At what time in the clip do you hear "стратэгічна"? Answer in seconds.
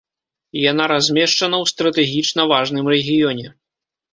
1.73-2.41